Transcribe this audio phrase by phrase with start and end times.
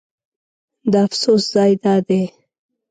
[0.91, 2.21] د افسوس ځای دا دی.